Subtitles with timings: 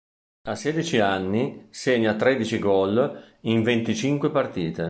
[0.49, 4.79] A sedici anni segna tredici gol in venticinque partite.